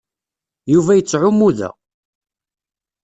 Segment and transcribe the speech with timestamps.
[0.73, 1.69] Yuba yettɛummu da.